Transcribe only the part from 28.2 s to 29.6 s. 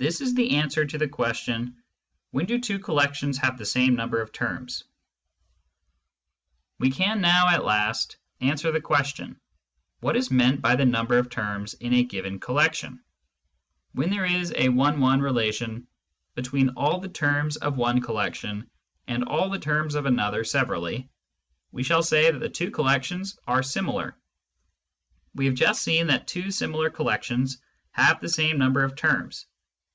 the same number of terms.